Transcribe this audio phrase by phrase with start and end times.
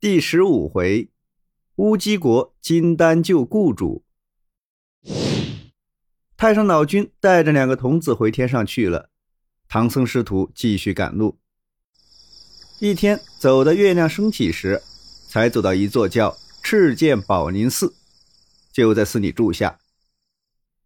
[0.00, 1.10] 第十五回，
[1.74, 4.04] 乌鸡国金丹救雇主。
[6.36, 9.10] 太上老君带着两个童子回天上去了，
[9.68, 11.40] 唐僧师徒继续赶路。
[12.78, 14.80] 一天走到月亮升起时，
[15.28, 17.92] 才走到一座叫赤剑宝林寺，
[18.72, 19.80] 就在寺里住下。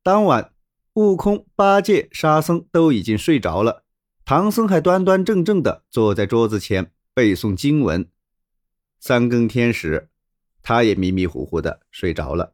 [0.02, 0.54] 当晚，
[0.94, 3.84] 悟空、八戒、沙僧都已经睡着了，
[4.24, 8.08] 唐僧还端端正正的坐在桌子前背诵经文。
[9.04, 10.10] 三更天时，
[10.62, 12.52] 他也迷迷糊糊的睡着了。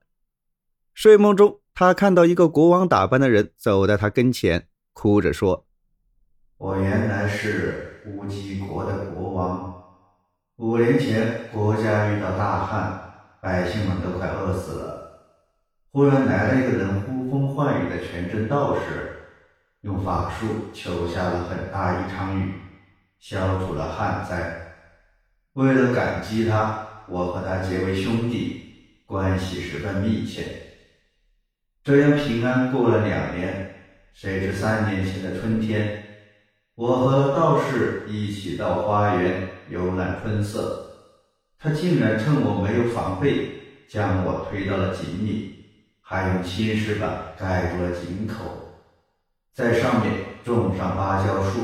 [0.94, 5.66] 睡梦中，他看到一个国王打扮的人走在他跟前，哭着说
[6.56, 9.84] ：“我原来是乌鸡国的国王。
[10.56, 12.98] 五年前，国家遇到大旱，
[13.42, 15.20] 百姓们都快饿死了。
[15.92, 19.18] 忽然来了一个人，呼风唤雨的全真道士，
[19.82, 22.54] 用法术求下了很大一场雨，
[23.18, 24.64] 消除了旱灾。”
[25.58, 28.62] 为了感激他，我和他结为兄弟，
[29.06, 30.44] 关系十分密切。
[31.82, 33.74] 这样平安过了两年，
[34.12, 36.00] 谁知三年前的春天，
[36.76, 40.92] 我和道士一起到花园游览春色，
[41.58, 43.50] 他竟然趁我没有防备，
[43.88, 45.56] 将我推到了井里，
[46.00, 48.44] 还用青石板盖住了井口，
[49.52, 51.58] 在上面种上芭蕉树，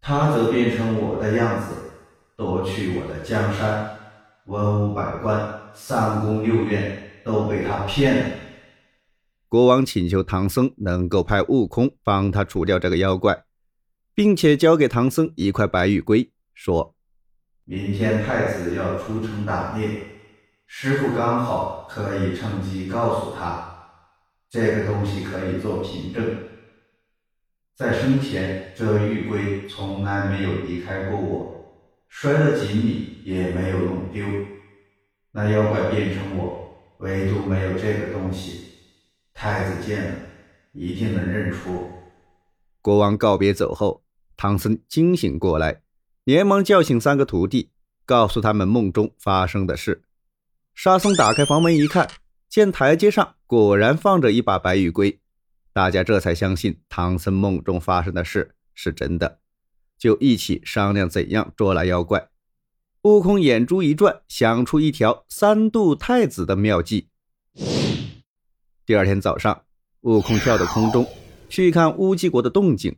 [0.00, 1.74] 他则变成我的样子。
[2.36, 3.96] 夺去我的江山，
[4.44, 8.36] 文武百官、三宫六院都被他骗了。
[9.48, 13.44] 国王请求唐僧能够派悟空帮他除掉这个妖怪，
[14.14, 16.94] 并且交给唐僧一块白玉龟，说
[17.64, 20.02] ：“明天太子要出城打猎，
[20.66, 23.88] 师傅刚好可以趁机告诉他，
[24.50, 26.22] 这个东西可以做凭证。
[27.74, 31.55] 在生前，这玉龟从来没有离开过我。”
[32.18, 34.24] 摔到井里也没有弄丢，
[35.32, 38.72] 那妖怪变成我，唯独没有这个东西。
[39.34, 40.16] 太子见了，
[40.72, 41.90] 一定能认出。
[42.80, 44.02] 国王告别走后，
[44.34, 45.82] 唐僧惊醒过来，
[46.24, 47.68] 连忙叫醒三个徒弟，
[48.06, 50.04] 告诉他们梦中发生的事。
[50.74, 52.08] 沙僧打开房门一看，
[52.48, 55.20] 见台阶上果然放着一把白玉龟，
[55.74, 59.40] 大家这才相信唐僧梦中发生的事是真的。
[59.98, 62.28] 就一起商量怎样捉拿妖怪。
[63.02, 67.08] 悟空眼珠一转，想出一条三度太子的妙计。
[68.84, 69.62] 第二天早上，
[70.02, 71.06] 悟空跳到空中
[71.48, 72.96] 去看乌鸡国的动静，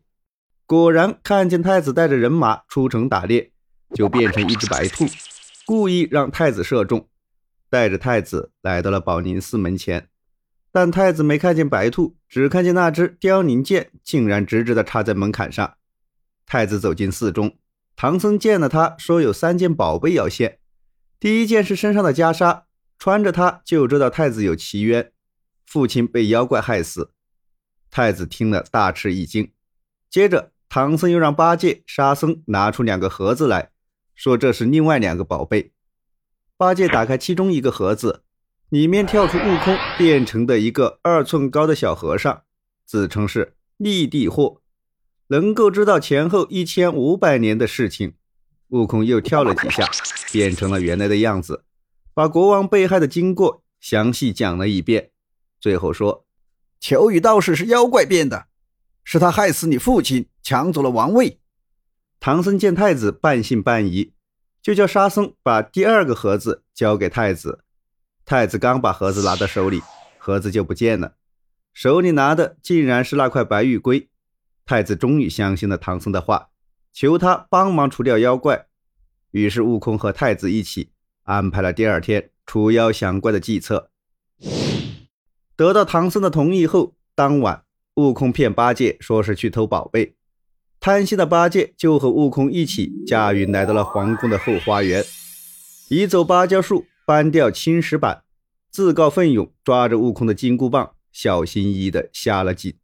[0.66, 3.52] 果然看见太子带着人马出城打猎，
[3.94, 5.06] 就变成一只白兔，
[5.64, 7.08] 故意让太子射中，
[7.70, 10.08] 带着太子来到了宝林寺门前。
[10.70, 15.77] 但太子没看见白兔，只看见那只凋零剑竟然直直的插在门槛上。
[16.50, 17.58] 太子走进寺中，
[17.94, 20.60] 唐僧见了他，说有三件宝贝要献。
[21.20, 22.62] 第一件是身上的袈裟，
[22.98, 25.12] 穿着它就知道太子有奇冤，
[25.66, 27.12] 父亲被妖怪害死。
[27.90, 29.52] 太子听了大吃一惊。
[30.08, 33.70] 接着，唐僧又让八戒、沙僧拿出两个盒子来
[34.14, 35.72] 说这是另外两个宝贝。
[36.56, 38.22] 八戒打开其中一个盒子，
[38.70, 42.42] 里面跳出悟空变成的一个二寸高的小和尚，
[42.86, 44.62] 自称是立地货。
[45.28, 48.14] 能够知道前后一千五百年的事情，
[48.68, 49.88] 悟空又跳了几下，
[50.32, 51.64] 变成了原来的样子，
[52.14, 55.10] 把国王被害的经过详细讲了一遍。
[55.60, 56.26] 最后说
[56.80, 58.46] ：“求雨道士是妖怪变的，
[59.04, 61.40] 是他害死你父亲，抢走了王位。”
[62.20, 64.12] 唐僧见太子半信半疑，
[64.62, 67.64] 就叫沙僧把第二个盒子交给太子。
[68.24, 69.82] 太子刚把盒子拿到手里，
[70.16, 71.16] 盒子就不见了，
[71.72, 74.08] 手里拿的竟然是那块白玉龟。
[74.68, 76.50] 太子终于相信了唐僧的话，
[76.92, 78.66] 求他帮忙除掉妖怪。
[79.30, 80.90] 于是悟空和太子一起
[81.22, 83.90] 安排了第二天除妖降怪的计策。
[85.56, 87.64] 得到唐僧的同意后，当晚
[87.94, 90.16] 悟空骗八戒说是去偷宝贝，
[90.78, 95.02] 贪心的八戒就和悟空一起驾云来到了皇宫的后花园，
[95.88, 98.22] 移走芭蕉树，搬掉青石板，
[98.70, 102.74] 自告奋勇抓着悟空的金箍棒，小心翼翼地下了井。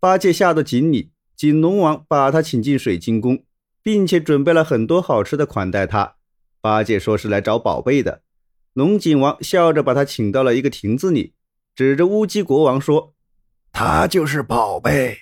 [0.00, 3.44] 八戒下到井里，井龙王把他请进水晶宫，
[3.82, 6.16] 并且准备了很多好吃的款待他。
[6.62, 8.22] 八戒说是来找宝贝的，
[8.72, 11.34] 龙井王笑着把他请到了一个亭子里，
[11.74, 13.14] 指着乌鸡国王说
[13.72, 15.18] ：“他就是宝贝，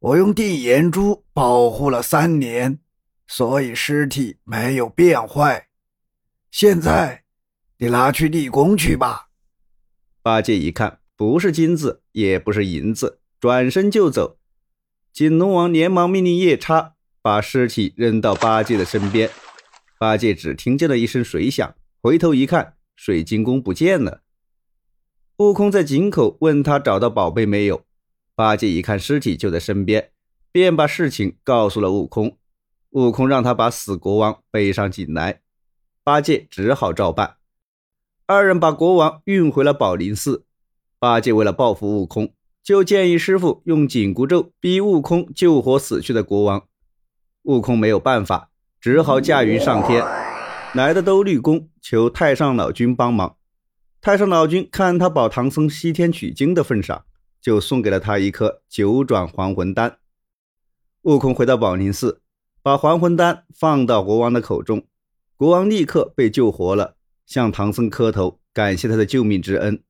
[0.00, 2.80] 我用地眼珠保护了三年，
[3.28, 5.68] 所以尸体没有变坏。
[6.50, 7.22] 现在，
[7.78, 9.28] 你拿去立功去吧。”
[10.20, 13.20] 八戒一看，不是金子，也不是银子。
[13.44, 14.38] 转身就走，
[15.12, 19.28] 锦龙王连忙命令夜叉把尸体扔到八戒的身边。
[19.98, 24.22] 八戒只听见了一声水响，回头一看，水晶宫不见了。
[25.36, 27.84] 悟空在井口问他找到宝贝没有，
[28.34, 30.12] 八戒一看尸体就在身边，
[30.50, 32.38] 便把事情告诉了悟空。
[32.92, 35.42] 悟空让他把死国王背上井来，
[36.02, 37.36] 八戒只好照办。
[38.24, 40.46] 二人把国王运回了宝林寺。
[40.98, 42.32] 八戒为了报复悟空，
[42.64, 46.66] 就建议师傅用紧箍咒逼悟空救活死去的国王。
[47.42, 48.48] 悟空没有办法，
[48.80, 50.02] 只好驾云上天，
[50.72, 53.36] 来的兜率宫求太上老君帮忙。
[54.00, 57.04] 太上老君看他保唐僧西天取经的份上，
[57.38, 59.98] 就送给了他一颗九转还魂丹。
[61.02, 62.22] 悟空回到宝林寺，
[62.62, 64.86] 把还魂丹放到国王的口中，
[65.36, 66.96] 国王立刻被救活了，
[67.26, 69.82] 向唐僧磕头，感谢他的救命之恩。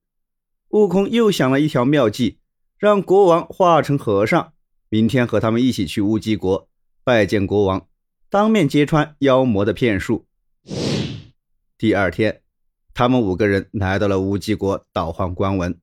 [0.70, 2.38] 悟空又想了一条妙计，
[2.79, 4.53] 让国王化成和尚，
[4.88, 6.69] 明天和他们一起去乌鸡国
[7.03, 7.87] 拜见国王，
[8.29, 10.26] 当面揭穿妖魔的骗术。
[11.76, 12.41] 第二天。
[12.97, 15.81] 他们五个人来到了乌鸡国，倒换官文。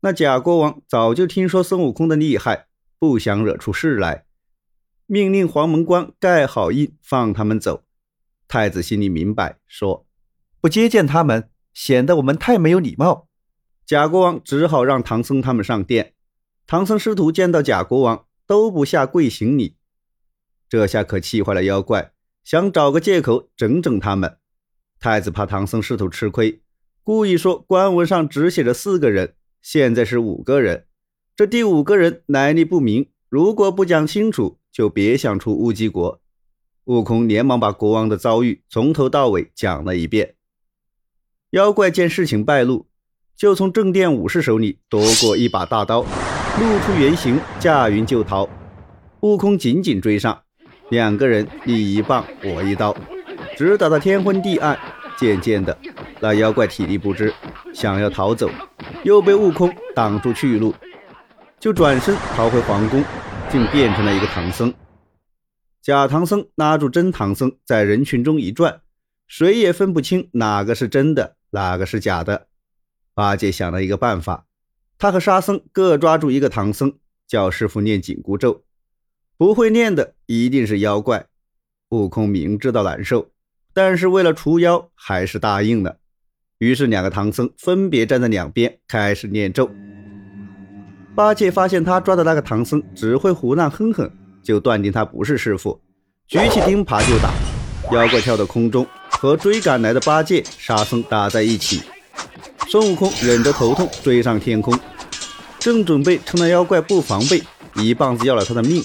[0.00, 2.66] 那假国王早就听说孙悟空的厉害，
[2.98, 4.24] 不想惹出事来，
[5.06, 7.84] 命令黄门官盖好印，放他们走。
[8.48, 10.04] 太子心里明白，说
[10.60, 13.28] ：“不接见他们，显得我们太没有礼貌。”
[13.86, 16.14] 假国王只好让唐僧他们上殿。
[16.70, 19.76] 唐僧师徒见到假国王，都不下跪行礼。
[20.68, 22.12] 这下可气坏了妖怪，
[22.44, 24.36] 想找个借口整整他们。
[25.00, 26.60] 太子怕唐僧师徒吃亏，
[27.02, 30.84] 故意说官文上只写着四个人，现在是五个人。
[31.34, 36.20] 这第五个人来历不明，如果不讲清楚，就别想出乌鸡国。
[36.84, 40.34] 悟空连忙把国王的遭遇从头到尾讲了一遍。
[41.52, 42.86] 妖怪见事情败露，
[43.34, 46.04] 就从正殿武士手里夺过一把大刀，
[46.58, 48.48] 露出原形，驾云就逃。
[49.20, 50.42] 悟空紧紧追上，
[50.90, 52.96] 两个人你一棒我一刀。
[53.56, 54.78] 直打到天昏地暗，
[55.16, 55.76] 渐渐的，
[56.20, 57.32] 那妖怪体力不支，
[57.72, 58.50] 想要逃走，
[59.04, 60.74] 又被悟空挡住去路，
[61.60, 63.04] 就转身逃回皇宫，
[63.50, 64.74] 竟变成了一个唐僧。
[65.80, 68.80] 假唐僧拉住真唐僧，在人群中一转，
[69.26, 72.48] 谁也分不清哪个是真的，哪个是假的。
[73.14, 74.44] 八戒想了一个办法，
[74.98, 76.92] 他和沙僧各抓住一个唐僧，
[77.28, 78.64] 叫师傅念紧箍咒，
[79.36, 81.26] 不会念的一定是妖怪。
[81.90, 83.30] 悟空明知道难受。
[83.72, 85.98] 但是为了除妖，还是答应了。
[86.58, 89.70] 于是两个唐僧分别站在两边，开始念咒。
[91.14, 94.10] 八戒发现他抓的那个唐僧只会胡乱哼哼，
[94.42, 95.80] 就断定他不是师傅，
[96.26, 97.32] 举起钉耙就打。
[97.92, 101.82] 妖怪跳到空中，和追赶来的八戒、沙僧打在一起。
[102.70, 104.78] 孙悟空忍着头痛追上天空，
[105.58, 107.42] 正准备趁那妖怪不防备，
[107.76, 108.84] 一棒子要了他的命。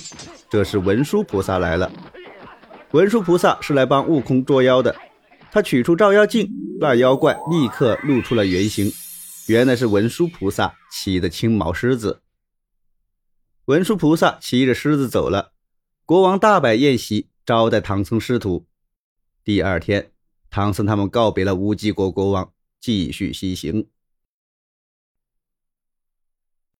[0.49, 1.91] 这时文殊菩萨来了。
[2.91, 4.95] 文殊菩萨是来帮悟空捉妖的，
[5.51, 6.49] 他取出照妖镜，
[6.79, 8.89] 那妖怪立刻露出了原形，
[9.47, 12.21] 原来是文殊菩萨骑的青毛狮子。
[13.65, 15.51] 文殊菩萨骑着狮子走了，
[16.05, 18.65] 国王大摆宴席招待唐僧师徒。
[19.43, 20.11] 第二天，
[20.49, 22.52] 唐僧他们告别了乌鸡国国王，
[22.83, 23.87] 继续西行。